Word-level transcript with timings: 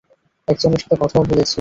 একজনের 0.47 0.81
সাথে 0.83 0.95
কথাও 1.01 1.23
বলেছি! 1.23 1.49